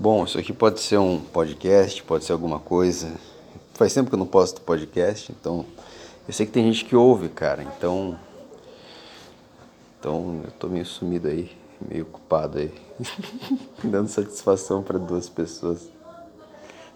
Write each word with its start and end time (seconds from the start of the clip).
Bom, 0.00 0.24
isso 0.24 0.38
aqui 0.38 0.50
pode 0.50 0.80
ser 0.80 0.96
um 0.96 1.20
podcast, 1.20 2.02
pode 2.04 2.24
ser 2.24 2.32
alguma 2.32 2.58
coisa. 2.58 3.12
Faz 3.74 3.92
tempo 3.92 4.08
que 4.08 4.14
eu 4.14 4.18
não 4.18 4.26
posto 4.26 4.62
podcast, 4.62 5.30
então 5.30 5.66
eu 6.26 6.32
sei 6.32 6.46
que 6.46 6.52
tem 6.52 6.64
gente 6.64 6.86
que 6.86 6.96
ouve, 6.96 7.28
cara. 7.28 7.62
Então, 7.62 8.18
então 9.98 10.40
eu 10.42 10.50
tô 10.52 10.68
meio 10.68 10.86
sumido 10.86 11.28
aí, 11.28 11.54
meio 11.86 12.04
ocupado 12.04 12.56
aí, 12.56 12.72
dando 13.84 14.08
satisfação 14.08 14.82
para 14.82 14.98
duas 14.98 15.28
pessoas. 15.28 15.90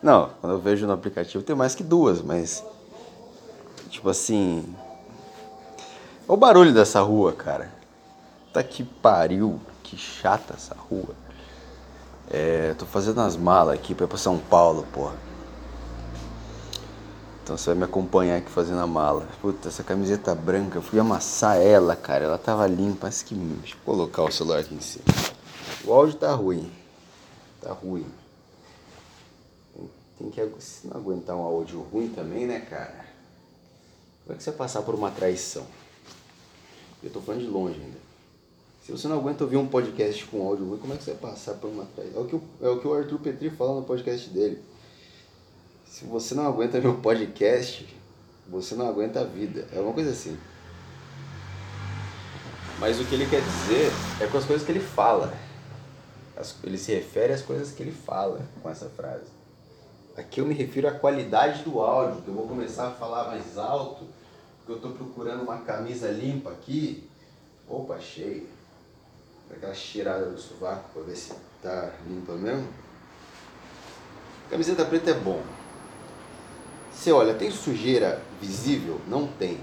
Não, 0.03 0.31
quando 0.41 0.55
eu 0.55 0.59
vejo 0.59 0.87
no 0.87 0.95
aplicativo 0.95 1.45
tem 1.45 1.55
mais 1.55 1.75
que 1.75 1.85
duas, 1.85 2.23
mas 2.23 2.65
tipo 3.91 4.09
assim, 4.09 4.65
o 6.27 6.39
barulho 6.39 6.73
dessa 6.73 7.03
rua, 7.03 7.35
cara. 7.35 7.71
Tá 8.51 8.63
que 8.63 8.83
pariu, 8.83 9.61
que 9.83 9.95
chata 9.95 10.55
essa 10.55 10.75
rua. 10.75 11.24
É, 12.31 12.75
tô 12.75 12.87
fazendo 12.87 13.21
as 13.21 13.37
malas 13.37 13.75
aqui 13.75 13.95
pra 13.95 14.07
ir 14.07 14.09
pra 14.09 14.19
São 14.19 14.39
Paulo, 14.39 14.87
porra. 14.93 15.17
Então 17.45 17.59
você 17.59 17.67
vai 17.67 17.75
me 17.75 17.85
acompanhar 17.85 18.39
aqui 18.39 18.51
fazendo 18.51 18.81
a 18.81 18.87
mala. 18.87 19.29
Puta, 19.43 19.69
essa 19.69 19.85
camiseta 19.85 20.35
branca, 20.35 20.79
eu 20.79 20.83
fui 20.83 20.99
amassar 20.99 21.59
ela, 21.59 21.95
cara. 21.95 22.25
Ela 22.25 22.39
tava 22.39 22.67
limpa, 22.67 23.07
mas 23.07 23.23
que. 23.23 23.35
Deixa 23.35 23.75
eu 23.75 23.81
colocar 23.85 24.23
o 24.23 24.33
celular 24.33 24.61
aqui 24.61 24.75
em 24.75 24.81
cima. 24.81 25.05
O 25.85 25.93
áudio 25.93 26.15
tá 26.15 26.33
ruim. 26.33 26.73
Tá 27.61 27.71
ruim. 27.73 28.07
Tem 30.19 30.31
que. 30.31 30.51
Se 30.59 30.87
não 30.87 30.97
aguentar 30.97 31.37
um 31.37 31.43
áudio 31.43 31.83
ruim 31.83 32.09
também, 32.09 32.47
né, 32.47 32.61
cara? 32.61 33.05
Como 34.25 34.35
é 34.35 34.37
que 34.39 34.43
você 34.43 34.51
vai 34.51 34.59
passar 34.61 34.81
por 34.81 34.95
uma 34.95 35.11
traição? 35.11 35.67
Eu 37.03 37.11
tô 37.11 37.21
falando 37.21 37.43
de 37.43 37.47
longe 37.47 37.79
ainda. 37.79 38.04
Se 38.85 38.93
você 38.93 39.09
não 39.09 39.17
aguenta 39.17 39.45
ouvir 39.45 39.57
um 39.57 39.67
podcast 39.67 40.27
com 40.27 40.47
áudio 40.47 40.69
ruim, 40.69 40.77
como 40.79 40.93
é 40.93 40.99
que 40.99 41.05
você 41.05 41.15
vai 41.15 41.31
passar 41.31 41.55
por 41.55 41.71
uma? 41.71 41.89
É 42.15 42.19
o 42.19 42.27
que 42.27 42.37
o, 42.37 42.43
é 42.61 42.69
o, 42.69 42.79
que 42.79 42.87
o 42.87 42.93
Arthur 42.93 43.19
Petri 43.19 43.49
fala 43.49 43.81
no 43.81 43.87
podcast 43.87 44.29
dele. 44.29 44.63
Se 45.87 46.05
você 46.05 46.35
não 46.35 46.47
aguenta 46.47 46.79
meu 46.79 46.99
podcast, 47.01 47.89
você 48.47 48.75
não 48.75 48.87
aguenta 48.87 49.23
a 49.23 49.25
vida. 49.25 49.67
É 49.73 49.81
uma 49.81 49.95
coisa 49.95 50.11
assim. 50.11 50.37
Mas 52.79 53.01
o 53.01 53.07
que 53.07 53.15
ele 53.15 53.25
quer 53.25 53.41
dizer 53.41 53.91
é 54.21 54.27
com 54.27 54.37
as 54.37 54.45
coisas 54.45 54.67
que 54.67 54.71
ele 54.71 54.81
fala. 54.81 55.33
ele 56.63 56.77
se 56.77 56.93
refere 56.93 57.33
às 57.33 57.41
coisas 57.41 57.73
que 57.73 57.83
ele 57.83 57.93
fala 57.93 58.47
com 58.63 58.69
essa 58.69 58.91
frase. 58.91 59.31
Aqui 60.15 60.43
eu 60.43 60.45
me 60.45 60.53
refiro 60.53 60.89
à 60.89 60.93
qualidade 60.93 61.63
do 61.63 61.81
áudio, 61.81 62.21
que 62.21 62.29
eu 62.29 62.35
vou 62.35 62.47
começar 62.47 62.89
a 62.89 62.91
falar 62.91 63.29
mais 63.29 63.57
alto, 63.57 64.05
porque 64.59 64.73
eu 64.73 64.77
estou 64.77 64.91
procurando 64.93 65.43
uma 65.43 65.61
camisa 65.61 66.11
limpa 66.11 66.51
aqui. 66.51 67.09
Opa, 67.67 67.99
cheia. 67.99 68.54
Aquela 69.57 69.75
cheirada 69.75 70.27
do 70.27 70.41
sovaco 70.41 70.91
para 70.93 71.03
ver 71.03 71.17
se 71.17 71.33
tá 71.63 71.93
limpa 72.07 72.33
mesmo. 72.33 72.67
Camiseta 74.51 74.85
preta 74.85 75.11
é 75.11 75.15
bom. 75.15 75.43
Você 76.93 77.13
olha, 77.13 77.35
tem 77.35 77.51
sujeira 77.51 78.23
visível? 78.41 79.01
Não 79.09 79.27
tem. 79.27 79.59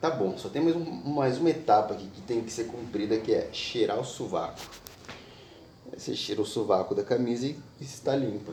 Tá 0.00 0.10
bom, 0.10 0.36
só 0.36 0.48
tem 0.48 0.62
mais, 0.62 0.76
um, 0.76 0.84
mais 0.84 1.38
uma 1.38 1.50
etapa 1.50 1.94
aqui 1.94 2.08
que 2.08 2.20
tem 2.22 2.42
que 2.42 2.52
ser 2.52 2.64
cumprida, 2.64 3.18
que 3.18 3.32
é 3.32 3.48
cheirar 3.52 3.98
o 3.98 4.04
sovaco. 4.04 4.60
Você 5.96 6.14
cheira 6.14 6.42
o 6.42 6.46
sovaco 6.46 6.94
da 6.94 7.02
camisa 7.02 7.46
e 7.46 7.56
está 7.80 8.14
limpa. 8.14 8.52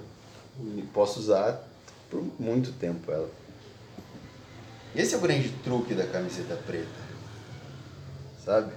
E 0.59 0.81
posso 0.93 1.19
usar 1.19 1.61
por 2.09 2.23
muito 2.39 2.71
tempo 2.73 3.11
ela. 3.11 3.29
Esse 4.95 5.15
é 5.15 5.17
o 5.17 5.21
grande 5.21 5.49
truque 5.63 5.93
da 5.93 6.05
camiseta 6.05 6.55
preta. 6.55 6.87
Sabe? 8.43 8.71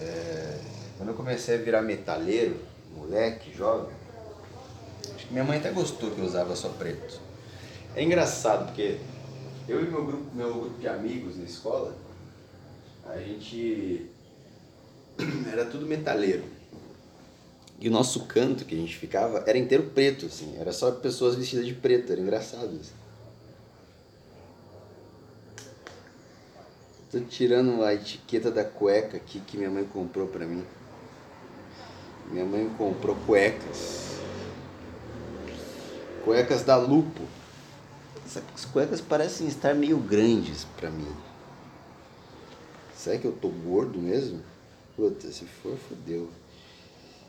É... 0.00 0.58
Quando 0.96 1.08
eu 1.08 1.14
comecei 1.14 1.56
a 1.56 1.58
virar 1.58 1.82
metaleiro, 1.82 2.56
moleque, 2.96 3.54
jovem, 3.56 3.92
acho 5.14 5.26
que 5.26 5.32
minha 5.32 5.44
mãe 5.44 5.58
até 5.58 5.70
gostou 5.70 6.10
que 6.10 6.18
eu 6.18 6.24
usava 6.24 6.54
só 6.54 6.68
preto. 6.68 7.20
É 7.96 8.02
engraçado 8.02 8.66
porque 8.66 8.98
eu 9.68 9.84
e 9.84 9.88
meu 9.88 10.04
grupo, 10.04 10.34
meu 10.34 10.54
grupo 10.54 10.78
de 10.78 10.88
amigos 10.88 11.36
na 11.36 11.44
escola, 11.44 11.94
a 13.06 13.18
gente 13.18 14.06
era 15.50 15.64
tudo 15.64 15.86
metaleiro. 15.86 16.44
E 17.80 17.88
o 17.88 17.90
nosso 17.90 18.24
canto 18.26 18.64
que 18.64 18.74
a 18.74 18.78
gente 18.78 18.96
ficava 18.96 19.42
era 19.46 19.58
inteiro 19.58 19.90
preto, 19.94 20.26
assim. 20.26 20.56
Era 20.58 20.72
só 20.72 20.90
pessoas 20.92 21.34
vestidas 21.34 21.66
de 21.66 21.74
preto, 21.74 22.12
era 22.12 22.20
engraçado 22.20 22.74
isso. 22.80 22.92
Tô 27.14 27.20
tirando 27.20 27.84
a 27.84 27.94
etiqueta 27.94 28.50
da 28.50 28.64
cueca 28.64 29.18
aqui 29.18 29.38
que 29.38 29.56
minha 29.56 29.70
mãe 29.70 29.84
comprou 29.84 30.26
pra 30.26 30.44
mim. 30.44 30.64
Minha 32.28 32.44
mãe 32.44 32.68
comprou 32.76 33.14
cuecas. 33.24 34.16
Cuecas 36.24 36.64
da 36.64 36.76
Lupo. 36.76 37.22
Essas 38.26 38.64
cuecas 38.64 39.00
parecem 39.00 39.46
estar 39.46 39.76
meio 39.76 39.96
grandes 39.96 40.66
pra 40.76 40.90
mim. 40.90 41.06
Será 42.96 43.16
que 43.16 43.26
eu 43.26 43.32
tô 43.32 43.48
gordo 43.48 43.96
mesmo? 44.00 44.42
Puta, 44.96 45.30
se 45.30 45.44
for, 45.44 45.76
fodeu. 45.88 46.28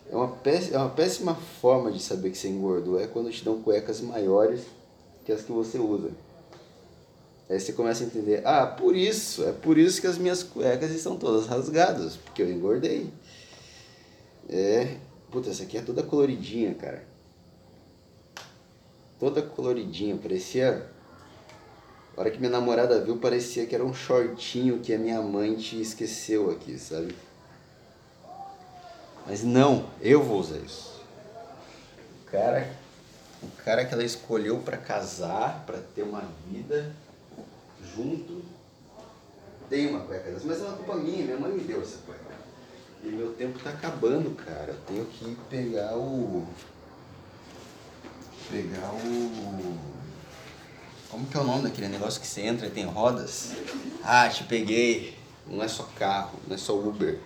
É 0.09 0.16
uma, 0.16 0.29
péssima, 0.29 0.78
é 0.78 0.79
uma 0.79 0.90
péssima 0.90 1.35
forma 1.35 1.91
de 1.91 2.02
saber 2.02 2.31
que 2.31 2.40
você 2.40 2.47
engordou 2.47 3.00
é 3.00 3.06
quando 3.06 3.29
te 3.29 3.46
dão 3.46 3.62
cuecas 3.62 4.02
maiores 4.02 4.62
que 5.23 5.31
as 5.31 5.44
que 5.44 5.52
você 5.52 5.78
usa. 5.78 6.09
Aí 7.47 7.59
você 7.59 7.73
começa 7.73 8.03
a 8.03 8.07
entender, 8.07 8.41
ah, 8.44 8.66
por 8.66 8.95
isso, 8.95 9.44
é 9.47 9.51
por 9.51 9.78
isso 9.78 10.01
que 10.01 10.07
as 10.07 10.17
minhas 10.17 10.41
cuecas 10.41 10.91
estão 10.91 11.16
todas 11.16 11.45
rasgadas, 11.45 12.17
porque 12.17 12.41
eu 12.41 12.51
engordei. 12.51 13.11
É, 14.50 14.97
puta, 15.29 15.51
essa 15.51 15.63
aqui 15.63 15.78
é 15.78 15.81
toda 15.81 16.01
coloridinha, 16.01 16.73
cara. 16.73 17.03
Toda 19.19 19.44
coloridinha, 19.44 20.17
parecia. 20.17 20.89
A 22.17 22.22
hora 22.22 22.31
que 22.31 22.39
minha 22.39 22.51
namorada 22.51 23.00
viu, 23.01 23.17
parecia 23.17 23.66
que 23.67 23.75
era 23.75 23.85
um 23.85 23.94
shortinho 23.94 24.79
que 24.79 24.94
a 24.94 24.97
minha 24.97 25.22
mãe 25.22 25.55
te 25.55 25.79
esqueceu 25.79 26.50
aqui, 26.50 26.79
sabe? 26.79 27.16
Mas 29.28 29.44
não, 29.44 29.89
eu 30.01 30.23
vou 30.23 30.39
usar 30.39 30.57
isso. 30.57 31.01
O 32.22 32.31
cara, 32.31 32.69
o 33.41 33.47
cara 33.63 33.85
que 33.85 33.94
ela 33.94 34.03
escolheu 34.03 34.59
para 34.59 34.78
casar, 34.78 35.63
para 35.66 35.79
ter 35.95 36.03
uma 36.03 36.23
vida 36.50 36.91
junto, 37.84 38.44
tem 39.69 39.90
uma 39.90 40.02
cueca 40.02 40.31
dessa, 40.31 40.46
mas 40.46 40.59
é 40.59 40.63
uma 40.63 40.78
culpa 40.78 40.96
minha, 40.96 41.24
minha 41.24 41.38
mãe 41.38 41.52
me 41.52 41.63
deu 41.63 41.81
essa 41.81 41.97
cueca. 42.06 42.24
E 43.03 43.08
meu 43.08 43.34
tempo 43.34 43.59
tá 43.59 43.69
acabando, 43.69 44.36
cara. 44.36 44.72
Eu 44.72 44.80
tenho 44.88 45.06
que 45.06 45.36
pegar 45.50 45.96
o. 45.96 46.47
Pegar 48.50 48.91
o. 48.94 49.78
Como 51.09 51.28
que 51.28 51.38
é 51.38 51.40
o 51.40 51.44
nome 51.44 51.64
daquele 51.64 51.88
negócio 51.88 52.19
que 52.19 52.28
você 52.28 52.41
entra 52.41 52.68
e 52.68 52.72
tem 52.72 52.85
rodas? 52.85 53.52
Ah, 54.03 54.28
te 54.28 54.44
peguei. 54.46 55.18
Não 55.46 55.64
é 55.64 55.68
só 55.68 55.84
carro, 55.97 56.40
não 56.47 56.56
é 56.56 56.58
só 56.58 56.75
Uber, 56.75 57.19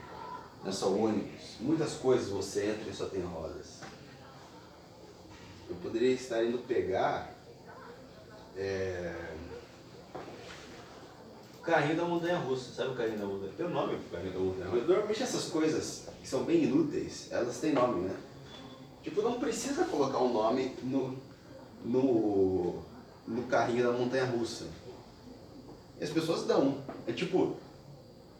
não 0.61 0.69
é 0.69 0.73
só 0.73 0.91
ônibus 0.91 1.39
muitas 1.59 1.93
coisas 1.93 2.29
você 2.29 2.67
entra 2.67 2.89
e 2.89 2.95
só 2.95 3.05
tem 3.05 3.21
rodas. 3.21 3.79
Eu 5.69 5.75
poderia 5.77 6.13
estar 6.13 6.43
indo 6.43 6.57
pegar 6.59 7.33
é, 8.57 9.13
carrinho 11.69 11.95
da 11.95 12.03
montanha 12.03 12.37
russa, 12.39 12.73
sabe 12.73 12.89
o 12.89 12.95
carrinho 12.95 13.19
da 13.19 13.25
montanha? 13.25 13.51
Tem 13.55 13.65
o 13.65 13.69
um 13.69 13.73
nome 13.73 13.97
pro 13.97 14.17
carrinho 14.17 14.33
da 14.33 14.39
montanha 14.39 14.65
russa. 14.69 14.85
Normalmente 14.87 15.23
essas 15.23 15.45
coisas 15.45 16.07
que 16.21 16.27
são 16.27 16.43
bem 16.43 16.63
inúteis, 16.63 17.27
elas 17.31 17.59
têm 17.59 17.73
nome, 17.73 18.01
né? 18.01 18.15
Tipo, 19.03 19.21
não 19.21 19.39
precisa 19.39 19.85
colocar 19.85 20.17
um 20.17 20.33
nome 20.33 20.75
no, 20.81 21.17
no, 21.85 22.81
no 23.27 23.43
carrinho 23.43 23.83
da 23.83 23.91
montanha 23.91 24.25
russa. 24.25 24.65
E 25.99 26.03
as 26.03 26.09
pessoas 26.09 26.45
dão. 26.45 26.79
É 27.07 27.13
tipo 27.13 27.55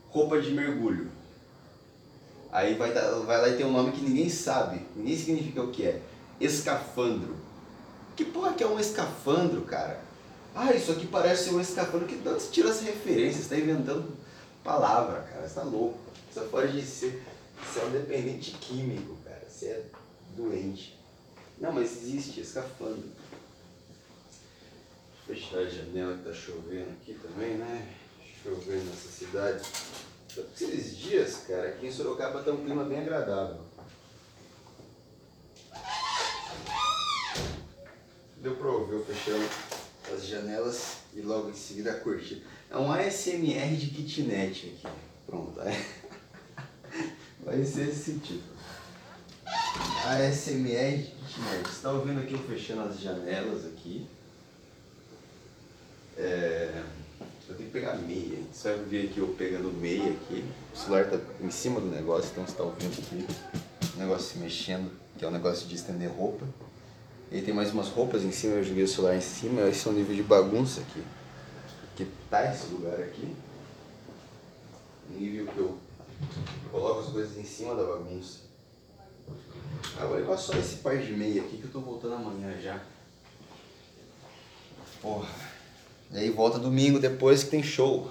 roupa 0.09 0.41
de 0.41 0.51
mergulho. 0.51 1.11
Aí 2.51 2.73
vai, 2.73 2.91
vai 2.91 3.41
lá 3.41 3.49
e 3.49 3.57
tem 3.57 3.65
um 3.65 3.71
nome 3.71 3.91
que 3.91 4.01
ninguém 4.01 4.27
sabe, 4.27 4.83
ninguém 4.95 5.15
significa 5.15 5.61
o 5.61 5.71
que 5.71 5.85
é. 5.85 6.01
Escafandro. 6.41 7.35
Que 8.15 8.25
porra 8.25 8.53
que 8.53 8.63
é 8.63 8.67
um 8.67 8.79
escafandro, 8.79 9.61
cara? 9.61 10.01
Ah, 10.61 10.73
isso 10.73 10.91
aqui 10.91 11.07
parece 11.07 11.51
um 11.51 11.61
escafandro. 11.61 12.05
Que 12.05 12.15
você 12.15 12.51
tira 12.51 12.69
essa 12.69 12.83
referência? 12.83 13.41
Você 13.41 13.47
tá 13.47 13.55
inventando 13.55 14.13
palavra, 14.61 15.21
cara. 15.21 15.47
Você 15.47 15.55
tá 15.55 15.63
louco. 15.63 15.97
Você 16.29 16.41
pode 16.41 16.81
ser. 16.81 17.23
Você 17.63 17.79
é 17.79 17.85
um 17.85 17.91
dependente 17.91 18.51
químico, 18.59 19.15
cara. 19.23 19.41
Você 19.47 19.67
é 19.67 19.85
doente. 20.35 20.99
Não, 21.59 21.71
mas 21.71 22.03
existe 22.03 22.41
escafandro. 22.41 23.09
Fechar 25.25 25.59
a 25.59 25.69
janela 25.69 26.17
que 26.17 26.23
tá 26.25 26.33
chovendo 26.33 26.89
aqui 26.89 27.13
também, 27.13 27.55
né? 27.55 27.95
Chovendo 28.43 28.83
nessa 28.83 29.07
cidade. 29.07 29.63
Esses 30.59 30.97
dias, 30.97 31.45
cara, 31.47 31.69
aqui 31.69 31.87
em 31.87 31.91
Sorocaba 31.91 32.43
tá 32.43 32.51
um 32.51 32.65
clima 32.65 32.83
bem 32.83 32.99
agradável. 32.99 33.61
Deu 38.41 38.57
pra 38.57 38.67
ouvir 38.67 38.95
eu 38.95 39.05
fechando 39.05 39.78
as 40.13 40.25
janelas 40.25 40.97
e 41.13 41.21
logo 41.21 41.49
em 41.49 41.53
seguida 41.53 41.91
a 41.91 41.99
cortina. 41.99 42.41
É 42.69 42.77
um 42.77 42.91
ASMR 42.91 43.75
de 43.75 43.87
kitnet 43.87 44.67
aqui. 44.67 44.95
Pronto. 45.25 45.59
Vai 47.43 47.63
ser 47.63 47.89
esse 47.89 48.13
título. 48.19 48.59
ASMR 50.05 51.07
Você 51.63 51.69
está 51.69 51.91
ouvindo 51.91 52.19
aqui 52.19 52.33
eu 52.33 52.39
fechando 52.39 52.81
as 52.81 52.99
janelas 52.99 53.65
aqui. 53.65 54.07
É... 56.17 56.83
Eu 57.47 57.55
tenho 57.55 57.69
que 57.69 57.73
pegar 57.73 57.95
meia. 57.95 58.37
Você 58.53 58.71
vai 58.71 58.85
ver 58.85 59.09
aqui 59.09 59.17
eu 59.17 59.29
pegando 59.29 59.71
meia 59.73 60.11
aqui. 60.11 60.45
O 60.71 60.77
celular 60.77 61.05
está 61.05 61.19
em 61.41 61.49
cima 61.49 61.81
do 61.81 61.87
negócio, 61.87 62.29
então 62.31 62.45
você 62.45 62.51
está 62.51 62.63
ouvindo 62.63 62.93
aqui 62.93 63.25
o 63.95 63.99
negócio 63.99 64.33
se 64.33 64.37
mexendo, 64.37 64.91
que 65.17 65.25
é 65.25 65.27
um 65.27 65.31
negócio 65.31 65.67
de 65.67 65.73
estender 65.73 66.11
roupa. 66.11 66.45
E 67.31 67.35
aí 67.35 67.41
tem 67.43 67.53
mais 67.53 67.71
umas 67.71 67.89
roupas 67.89 68.23
em 68.23 68.31
cima, 68.31 68.55
eu 68.55 68.63
joguei 68.63 68.83
o 68.83 68.87
celular 68.87 69.15
em 69.15 69.21
cima, 69.21 69.61
esse 69.67 69.87
é 69.87 69.91
o 69.91 69.93
nível 69.93 70.15
de 70.15 70.23
bagunça 70.23 70.81
aqui. 70.81 71.03
Que 71.95 72.07
tá 72.29 72.51
esse 72.51 72.67
lugar 72.67 72.99
aqui. 72.99 73.35
Nível 75.11 75.47
que 75.47 75.57
eu 75.57 75.77
coloco 76.71 77.01
as 77.01 77.09
coisas 77.09 77.37
em 77.37 77.43
cima 77.43 77.75
da 77.75 77.83
bagunça. 77.83 78.39
Agora 79.97 80.33
é 80.33 80.37
só 80.37 80.53
esse 80.53 80.77
par 80.77 80.97
de 80.97 81.11
meia 81.13 81.41
aqui 81.41 81.57
que 81.57 81.65
eu 81.65 81.71
tô 81.71 81.81
voltando 81.81 82.15
amanhã 82.15 82.59
já. 82.59 82.81
Porra. 85.01 85.29
E 86.11 86.17
aí 86.17 86.29
volta 86.31 86.57
domingo 86.57 86.99
depois 86.99 87.43
que 87.43 87.51
tem 87.51 87.61
show. 87.61 88.09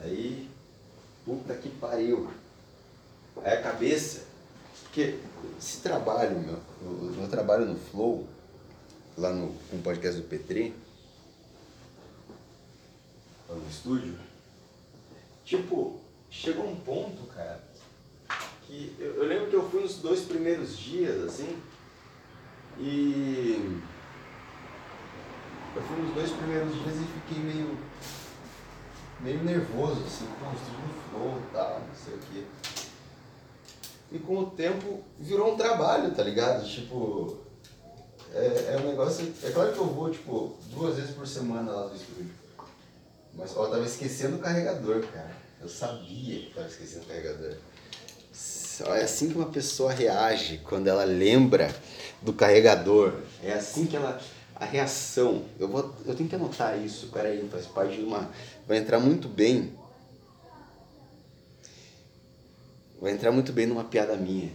Aí. 0.00 0.48
Puta 1.24 1.54
que 1.54 1.68
pariu. 1.68 2.30
Aí 3.44 3.58
a 3.58 3.62
cabeça. 3.62 4.29
Porque 4.90 5.20
esse 5.56 5.82
trabalho, 5.82 6.36
meu, 6.40 6.58
o 6.82 7.14
meu 7.16 7.28
trabalho 7.28 7.64
no 7.64 7.78
Flow, 7.78 8.26
lá 9.16 9.30
no, 9.32 9.54
no 9.72 9.82
podcast 9.84 10.20
do 10.20 10.26
Petri, 10.26 10.74
lá 13.48 13.54
no 13.54 13.70
estúdio, 13.70 14.18
tipo, 15.44 16.00
chegou 16.28 16.68
um 16.68 16.74
ponto, 16.74 17.22
cara, 17.32 17.62
que 18.66 18.92
eu, 18.98 19.14
eu, 19.14 19.26
lembro 19.28 19.48
que 19.48 19.54
eu 19.54 19.70
fui 19.70 19.80
nos 19.80 19.98
dois 19.98 20.22
primeiros 20.22 20.76
dias, 20.76 21.22
assim, 21.22 21.56
e 22.76 23.80
eu 25.76 25.82
fui 25.82 26.02
nos 26.02 26.14
dois 26.14 26.32
primeiros 26.32 26.74
dias 26.82 26.96
e 26.96 27.28
fiquei 27.28 27.44
meio 27.44 27.78
meio 29.20 29.44
nervoso, 29.44 30.02
assim, 30.04 30.26
construindo 30.40 31.10
flow 31.10 31.38
e 31.38 31.52
tal, 31.52 31.78
não 31.78 31.94
sei 31.94 32.14
o 32.14 32.18
quê. 32.18 32.44
E 34.12 34.18
com 34.18 34.38
o 34.38 34.50
tempo 34.50 35.02
virou 35.18 35.52
um 35.52 35.56
trabalho, 35.56 36.12
tá 36.12 36.22
ligado? 36.22 36.68
Tipo, 36.68 37.38
é, 38.32 38.74
é 38.74 38.80
um 38.82 38.88
negócio. 38.88 39.32
É 39.42 39.50
claro 39.50 39.72
que 39.72 39.78
eu 39.78 39.86
vou, 39.86 40.10
tipo, 40.10 40.56
duas 40.72 40.96
vezes 40.96 41.14
por 41.14 41.26
semana 41.26 41.70
lá 41.70 41.88
no 41.88 41.94
estúdio. 41.94 42.30
Mas 43.34 43.56
ó, 43.56 43.64
eu 43.64 43.70
tava 43.70 43.84
esquecendo 43.84 44.36
o 44.36 44.40
carregador, 44.40 45.00
cara. 45.06 45.30
Eu 45.60 45.68
sabia 45.68 46.40
que 46.40 46.52
tava 46.54 46.66
esquecendo 46.66 47.04
o 47.04 47.08
carregador. 47.08 47.56
É 48.96 49.02
assim 49.02 49.28
que 49.28 49.36
uma 49.36 49.50
pessoa 49.50 49.92
reage 49.92 50.58
quando 50.64 50.88
ela 50.88 51.04
lembra 51.04 51.74
do 52.22 52.32
carregador. 52.32 53.12
É 53.42 53.52
assim 53.52 53.86
que 53.86 53.96
ela. 53.96 54.20
A 54.54 54.64
reação. 54.64 55.44
Eu, 55.58 55.68
vou, 55.68 55.94
eu 56.04 56.14
tenho 56.14 56.28
que 56.28 56.34
anotar 56.34 56.78
isso, 56.78 57.08
peraí, 57.08 57.46
faz 57.50 57.66
parte 57.66 57.96
de 57.96 58.02
uma. 58.02 58.30
Vai 58.66 58.78
entrar 58.78 58.98
muito 58.98 59.28
bem. 59.28 59.78
Vai 63.00 63.12
entrar 63.12 63.32
muito 63.32 63.50
bem 63.50 63.66
numa 63.66 63.84
piada 63.84 64.14
minha. 64.14 64.52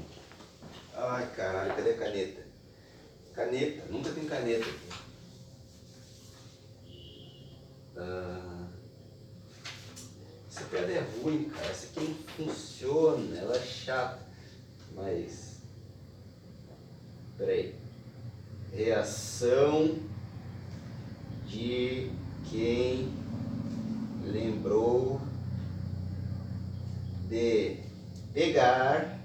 Ai 0.94 1.28
caralho, 1.36 1.76
cadê 1.76 1.90
a 1.90 1.98
caneta? 1.98 2.42
Caneta, 3.34 3.86
nunca 3.90 4.12
tem 4.12 4.26
caneta 4.26 4.64
aqui. 4.64 5.06
Ah, 7.98 8.68
essa 10.48 10.64
piada 10.66 10.92
é 10.92 11.04
ruim, 11.24 11.46
cara. 11.46 11.66
Essa 11.66 11.88
aqui 11.88 12.00
não 12.08 12.46
funciona, 12.46 13.36
ela 13.36 13.58
é 13.58 13.62
chata. 13.62 14.24
Mas. 14.94 15.56
Peraí. 17.40 17.74
Reação 18.72 19.98
de 21.48 22.12
quem 22.52 23.12
lembrou 24.24 25.20
de 27.28 27.85
pegar, 28.36 29.18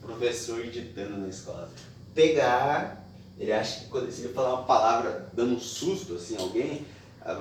professor 0.00 0.60
editando 0.60 1.18
na 1.18 1.28
escola, 1.28 1.68
pegar, 2.14 3.04
ele 3.36 3.52
acha 3.52 3.80
que 3.80 3.86
quando 3.88 4.04
ele 4.04 4.32
falar 4.32 4.54
uma 4.54 4.62
palavra 4.62 5.28
dando 5.32 5.56
um 5.56 5.60
susto 5.60 6.14
assim 6.14 6.36
alguém, 6.36 6.86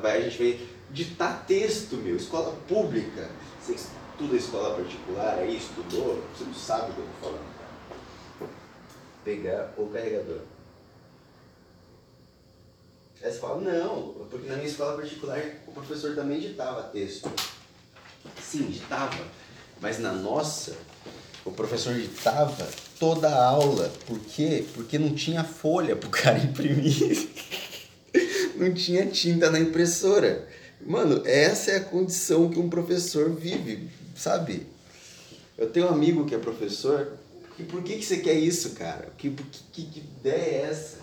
vai, 0.01 0.17
a 0.17 0.21
gente 0.29 0.37
vai 0.39 0.67
ditar 0.89 1.45
texto, 1.45 1.97
meu, 1.97 2.15
escola 2.15 2.57
pública. 2.67 3.29
Você 3.61 3.73
estuda 3.73 4.35
escola 4.35 4.75
particular 4.75 5.37
aí, 5.37 5.55
estudou, 5.55 6.23
você 6.35 6.45
não 6.45 6.53
sabe 6.55 6.91
o 6.91 6.95
que 6.95 6.99
eu 7.01 7.07
tô 7.07 7.27
falando. 7.27 7.53
Pegar 9.23 9.71
o 9.77 9.87
carregador. 9.87 10.41
Aí 13.21 13.31
você 13.31 13.39
fala, 13.39 13.61
não, 13.61 14.27
porque 14.29 14.49
na 14.49 14.55
minha 14.55 14.67
escola 14.67 14.97
particular 14.97 15.39
o 15.67 15.71
professor 15.71 16.15
também 16.15 16.39
ditava 16.39 16.83
texto. 16.89 17.31
Sim, 18.41 18.65
ditava. 18.65 19.23
Mas 19.79 19.99
na 19.99 20.11
nossa, 20.11 20.75
o 21.45 21.51
professor 21.51 21.93
ditava 21.93 22.67
toda 22.99 23.27
a 23.29 23.45
aula. 23.45 23.91
Por 24.05 24.19
quê? 24.19 24.65
Porque 24.73 24.97
não 24.97 25.13
tinha 25.13 25.43
folha 25.43 25.95
pro 25.95 26.09
cara 26.09 26.39
imprimir. 26.39 27.29
não 28.55 28.73
tinha 28.73 29.05
tinta 29.07 29.49
na 29.49 29.59
impressora. 29.59 30.47
Mano, 30.81 31.21
essa 31.25 31.71
é 31.71 31.77
a 31.77 31.83
condição 31.83 32.49
que 32.49 32.59
um 32.59 32.69
professor 32.69 33.29
vive, 33.29 33.89
sabe? 34.15 34.67
Eu 35.57 35.69
tenho 35.69 35.87
um 35.87 35.93
amigo 35.93 36.25
que 36.25 36.35
é 36.35 36.37
professor. 36.37 37.13
E 37.57 37.63
por 37.63 37.83
que, 37.83 37.97
que 37.97 38.05
você 38.05 38.17
quer 38.17 38.33
isso, 38.33 38.71
cara? 38.71 39.11
Que, 39.17 39.29
que, 39.71 39.85
que 39.85 39.99
ideia 39.99 40.35
é 40.35 40.69
essa? 40.69 40.97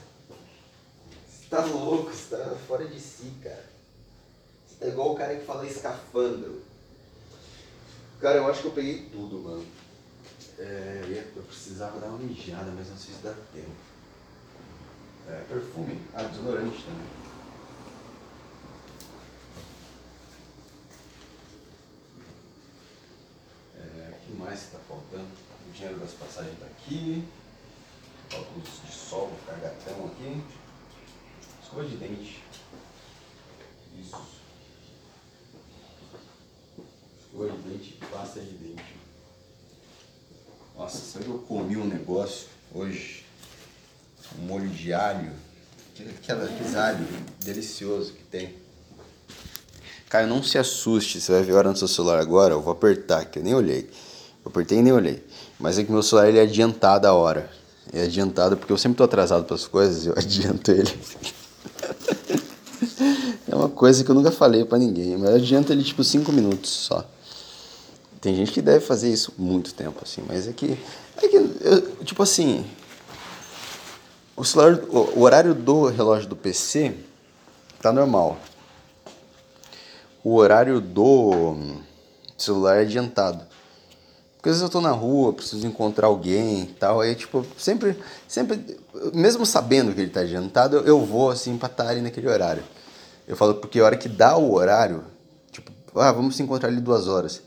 Você 1.29 1.47
tá 1.49 1.65
louco, 1.65 2.11
você 2.11 2.37
tá 2.37 2.57
fora 2.67 2.85
de 2.87 2.99
si, 2.99 3.33
cara. 3.43 3.65
Você 4.67 4.77
tá 4.81 4.89
igual 4.89 5.13
o 5.13 5.17
cara 5.17 5.37
que 5.37 5.45
fala 5.45 5.67
escafandro. 5.67 6.63
Cara, 8.21 8.39
eu 8.39 8.49
acho 8.49 8.63
que 8.63 8.67
eu 8.67 8.73
peguei 8.73 9.07
tudo, 9.13 9.39
mano. 9.39 9.65
É, 10.63 11.25
eu 11.35 11.43
precisava 11.45 11.99
dar 11.99 12.09
uma 12.09 12.19
mijada, 12.19 12.71
mas 12.77 12.91
não 12.91 12.97
sei 12.99 13.15
se 13.15 13.23
dá 13.23 13.33
tempo. 13.55 13.71
É, 15.27 15.43
perfume. 15.49 15.99
Ah, 16.13 16.25
desodorante 16.25 16.85
também. 16.85 17.07
É, 23.75 24.11
o 24.11 24.27
que 24.27 24.33
mais 24.35 24.65
que 24.65 24.73
tá 24.73 24.79
faltando? 24.87 25.29
O 25.67 25.73
dinheiro 25.73 25.99
das 25.99 26.13
passagens 26.13 26.59
tá 26.59 26.67
aqui. 26.67 27.27
Óculos 28.31 28.69
de 28.85 28.93
sol, 28.93 29.29
vou 29.29 29.39
ficar 29.39 29.55
gatão 29.67 30.07
aqui. 30.09 30.45
Escova 31.63 31.85
de 31.85 31.97
dente. 31.97 32.45
Isso. 33.99 34.23
Escova 37.19 37.51
de 37.51 37.59
dente 37.63 37.99
pasta 38.11 38.41
de 38.41 38.53
dente. 38.59 39.00
Nossa, 40.81 40.97
sabe 40.97 41.27
que 41.27 41.31
eu 41.31 41.39
comi 41.41 41.77
um 41.77 41.85
negócio 41.85 42.47
hoje? 42.75 43.23
Um 44.39 44.47
molho 44.47 44.67
de 44.71 44.95
alho. 44.95 45.31
Aquela, 46.23 46.45
aquele 46.45 46.75
alho 46.75 47.07
delicioso 47.45 48.15
que 48.15 48.25
tem. 48.25 48.55
Caio, 50.09 50.27
não 50.27 50.43
se 50.43 50.57
assuste, 50.57 51.21
você 51.21 51.33
vai 51.33 51.43
ver 51.43 51.53
a 51.53 51.57
hora 51.57 51.71
no 51.71 51.77
seu 51.77 51.87
celular 51.87 52.19
agora, 52.19 52.55
eu 52.55 52.63
vou 52.63 52.73
apertar, 52.73 53.27
que 53.27 53.39
eu 53.39 53.43
nem 53.43 53.55
olhei. 53.55 53.91
Eu 54.43 54.51
apertei 54.51 54.79
e 54.79 54.83
nem 54.83 54.91
olhei. 54.91 55.23
Mas 55.59 55.79
é 55.79 55.85
que 55.85 55.93
meu 55.93 56.03
celular 56.03 56.31
ele 56.31 56.39
é 56.39 56.43
adiantado 56.45 57.07
a 57.07 57.13
hora. 57.13 57.51
É 57.93 58.05
adiantado 58.05 58.57
porque 58.57 58.73
eu 58.73 58.79
sempre 58.79 58.97
tô 58.97 59.05
atrasado 59.05 59.45
para 59.45 59.57
as 59.57 59.67
coisas, 59.67 60.07
eu 60.07 60.15
adianto 60.17 60.71
ele. 60.71 60.99
é 63.47 63.55
uma 63.55 63.69
coisa 63.69 64.03
que 64.03 64.11
eu 64.11 64.15
nunca 64.15 64.31
falei 64.31 64.65
para 64.65 64.79
ninguém, 64.79 65.19
mas 65.19 65.29
eu 65.29 65.37
adianto 65.37 65.75
ele 65.75 65.85
tipo 65.85 66.03
5 66.03 66.33
minutos 66.33 66.71
só. 66.71 67.07
Tem 68.21 68.35
gente 68.35 68.53
que 68.53 68.61
deve 68.61 68.85
fazer 68.85 69.11
isso 69.11 69.33
muito 69.39 69.73
tempo, 69.73 69.99
assim, 70.03 70.23
mas 70.27 70.47
é 70.47 70.53
que. 70.53 70.79
É 71.17 71.29
que 71.29 71.37
eu, 71.37 72.05
tipo 72.05 72.23
assim. 72.23 72.67
O, 74.37 74.45
celular, 74.45 74.81
o, 74.89 75.21
horário 75.21 75.55
do 75.55 75.87
relógio 75.87 76.29
do 76.29 76.37
PC 76.37 76.95
tá 77.81 77.93
normal. 77.93 78.39
O 80.23 80.35
horário 80.35 80.81
do 80.81 81.57
celular 82.37 82.77
é 82.77 82.83
adiantado. 82.83 83.45
Porque 84.37 84.49
às 84.49 84.57
vezes 84.57 84.63
eu 84.63 84.71
tô 84.71 84.81
na 84.81 84.93
rua, 84.93 85.35
preciso 85.35 85.67
encontrar 85.67 86.07
alguém 86.07 86.63
e 86.63 86.67
tal, 86.67 87.03
aí 87.03 87.15
tipo, 87.15 87.45
sempre, 87.59 87.95
sempre, 88.27 88.79
mesmo 89.13 89.45
sabendo 89.45 89.93
que 89.95 90.01
ele 90.01 90.11
tá 90.11 90.21
adiantado, 90.21 90.77
eu, 90.77 90.87
eu 90.87 91.05
vou 91.05 91.31
assim 91.31 91.59
pra 91.59 91.69
estar 91.69 91.89
ali 91.89 92.01
naquele 92.01 92.27
horário. 92.29 92.63
Eu 93.29 93.37
falo 93.37 93.55
porque 93.55 93.79
a 93.79 93.85
hora 93.85 93.97
que 93.97 94.09
dá 94.09 94.37
o 94.39 94.55
horário, 94.55 95.05
tipo, 95.53 95.71
ah, 95.95 96.13
vamos 96.13 96.37
se 96.37 96.43
encontrar 96.43 96.71
ali 96.71 96.81
duas 96.81 97.07
horas. 97.07 97.43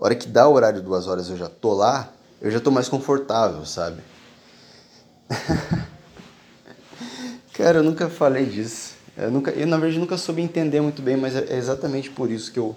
A 0.00 0.04
hora 0.04 0.14
que 0.14 0.26
dá 0.26 0.48
o 0.48 0.54
horário 0.54 0.80
duas 0.80 1.06
horas 1.06 1.28
eu 1.28 1.36
já 1.36 1.48
tô 1.48 1.74
lá, 1.74 2.10
eu 2.40 2.50
já 2.50 2.58
tô 2.58 2.70
mais 2.70 2.88
confortável, 2.88 3.66
sabe? 3.66 4.00
cara, 7.52 7.78
eu 7.78 7.82
nunca 7.82 8.08
falei 8.08 8.46
disso. 8.46 8.94
Eu, 9.14 9.30
nunca, 9.30 9.50
eu, 9.50 9.66
na 9.66 9.76
verdade, 9.76 10.00
nunca 10.00 10.16
soube 10.16 10.40
entender 10.40 10.80
muito 10.80 11.02
bem, 11.02 11.18
mas 11.18 11.36
é 11.36 11.54
exatamente 11.54 12.08
por 12.08 12.30
isso 12.30 12.50
que 12.50 12.58
eu, 12.58 12.74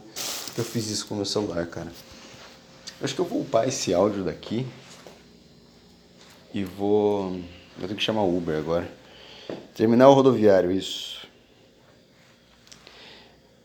que 0.54 0.60
eu 0.60 0.66
fiz 0.66 0.90
isso 0.90 1.08
com 1.08 1.14
o 1.14 1.18
meu 1.18 1.26
celular, 1.26 1.66
cara. 1.68 1.88
Eu 3.00 3.06
acho 3.06 3.16
que 3.16 3.22
eu 3.22 3.26
vou 3.26 3.40
upar 3.42 3.70
esse 3.70 3.94
áudio 3.94 4.26
daqui. 4.26 4.68
e 6.54 6.66
vou. 6.66 7.40
Vou 7.78 7.88
ter 7.88 7.96
que 7.96 8.04
chamar 8.04 8.24
o 8.24 8.38
Uber 8.38 8.58
agora. 8.58 8.92
Terminal 9.74 10.14
rodoviário, 10.14 10.72
isso. 10.72 11.26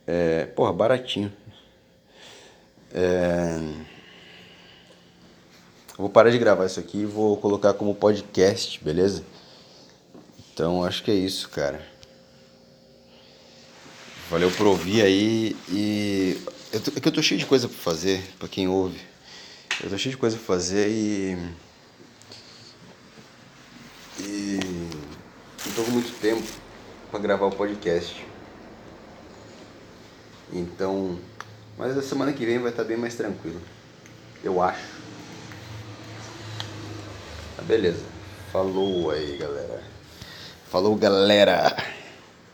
É, 0.07 0.47
porra, 0.47 0.73
baratinho. 0.73 1.33
É, 2.93 3.61
vou 5.97 6.09
parar 6.09 6.31
de 6.31 6.39
gravar 6.39 6.67
isso 6.67 6.81
aqui 6.81 6.99
e 6.99 7.07
vou 7.07 7.37
colocar 7.37 7.75
como 7.75 7.95
podcast, 7.95 8.83
beleza? 8.83 9.25
Então 10.53 10.83
acho 10.83 11.03
que 11.03 11.11
é 11.11 11.15
isso, 11.15 11.49
cara. 11.51 11.81
Valeu 14.31 14.51
por 14.51 14.67
ouvir 14.67 15.03
aí 15.03 15.57
e. 15.71 16.39
Eu 16.71 16.81
tô, 16.81 16.91
é 16.95 17.01
que 17.01 17.09
eu 17.09 17.13
tô 17.13 17.23
cheio 17.23 17.41
de 17.41 17.47
coisa 17.47 17.67
pra 17.67 17.79
fazer, 17.79 18.23
pra 18.39 18.47
quem 18.47 18.69
ouve. 18.69 19.01
Eu 19.83 19.89
tô 19.89 19.97
cheio 19.97 20.15
de 20.15 20.19
coisa 20.19 20.37
pra 20.37 20.45
fazer 20.45 20.91
e. 20.91 21.39
E. 24.21 24.59
Não 25.65 25.73
tô 25.75 25.83
com 25.85 25.91
muito 25.93 26.13
tempo 26.21 26.47
pra 27.11 27.21
gravar 27.21 27.47
o 27.47 27.51
podcast. 27.51 28.23
Então. 30.53 31.19
Mas 31.79 31.97
a 31.97 32.03
semana 32.03 32.33
que 32.33 32.45
vem 32.45 32.59
vai 32.59 32.73
estar 32.73 32.83
bem 32.83 32.97
mais 32.97 33.15
tranquilo. 33.15 33.61
Eu 34.43 34.61
acho. 34.61 34.99
Tá 37.57 37.63
beleza. 37.63 38.05
Falou 38.53 39.13
aí, 39.13 39.37
galera. 39.37 39.81
Falou, 40.69 40.97
galera. 40.97 41.77